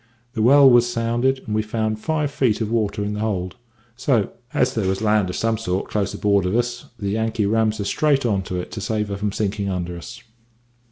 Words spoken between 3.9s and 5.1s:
so, as there was